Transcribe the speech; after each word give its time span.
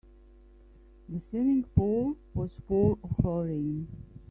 The 1.09 1.19
swimming 1.21 1.61
pool 1.75 2.17
was 2.33 2.49
full 2.67 2.97
of 3.03 3.15
chlorine. 3.21 3.87